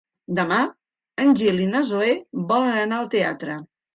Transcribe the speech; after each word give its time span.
Demà 0.37 0.59
en 1.25 1.35
Gil 1.41 1.61
i 1.65 1.69
na 1.73 1.83
Zoè 1.91 2.09
volen 2.53 2.81
anar 2.87 3.01
al 3.03 3.13
teatre. 3.15 3.59